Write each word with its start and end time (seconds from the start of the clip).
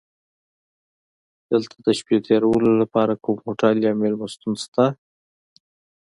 دلته 1.51 1.75
د 1.85 1.87
شپې 1.99 2.17
تېرولو 2.27 2.71
لپاره 2.81 3.13
کوم 3.23 3.37
هوټل 3.45 3.75
یا 3.85 3.91
میلمستون 4.01 4.53
شته؟ 4.63 4.85